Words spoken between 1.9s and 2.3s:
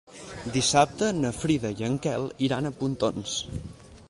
en Quel